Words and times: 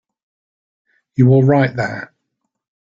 You 1.15 1.29
all 1.29 1.43
right 1.43 1.75
there? 1.75 2.11